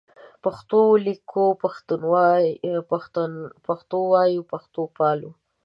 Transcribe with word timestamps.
پښتو 0.43 0.79
لیکو 1.05 1.45
پښتو 3.65 3.97
وایو 4.13 4.41
پښتو 4.51 4.81
پالو 4.97 5.31